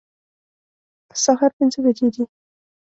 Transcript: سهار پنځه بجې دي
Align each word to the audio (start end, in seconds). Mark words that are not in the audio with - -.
سهار 1.23 1.51
پنځه 1.57 1.79
بجې 1.85 2.07
دي 2.13 2.23